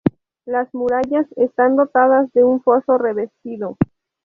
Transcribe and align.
Las 0.45 0.73
murallas 0.73 1.27
están 1.35 1.75
dotadas 1.75 2.33
de 2.33 2.43
un 2.43 2.63
foso 2.63 2.97
revestido. 2.97 3.77